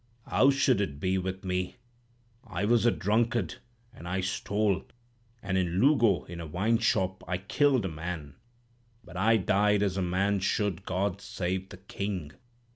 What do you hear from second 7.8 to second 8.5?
a man.